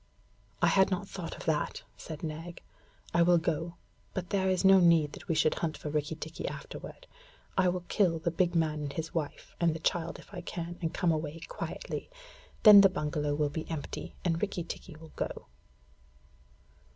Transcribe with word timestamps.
I 0.63 0.67
had 0.67 0.89
not 0.89 1.07
thought 1.07 1.35
of 1.37 1.45
that,' 1.45 1.83
said 1.95 2.23
Nag. 2.23 2.63
'I 3.13 3.21
will 3.21 3.37
go, 3.37 3.75
but 4.15 4.31
there 4.31 4.49
is 4.49 4.65
no 4.65 4.79
need 4.79 5.13
that 5.13 5.27
we 5.27 5.35
should 5.35 5.53
hunt 5.53 5.77
for 5.77 5.91
Rikki 5.91 6.15
tikki 6.15 6.47
afterward. 6.47 7.05
I 7.55 7.69
will 7.69 7.81
kill 7.87 8.17
the 8.17 8.31
big 8.31 8.55
man 8.55 8.79
and 8.81 8.93
his 8.93 9.13
wife, 9.13 9.55
and 9.59 9.75
the 9.75 9.79
child 9.79 10.17
if 10.17 10.33
I 10.33 10.41
can, 10.41 10.79
and 10.81 10.91
come 10.91 11.11
away 11.11 11.41
quietly. 11.41 12.09
Then 12.63 12.81
the 12.81 12.89
bungalow 12.89 13.35
will 13.35 13.49
be 13.49 13.69
empty, 13.69 14.15
and 14.25 14.41
Rikki 14.41 14.63
tikki 14.63 14.95
will 14.95 15.11
go.' 15.15 15.45